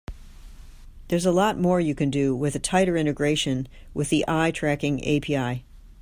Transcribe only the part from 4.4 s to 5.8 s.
tracking API.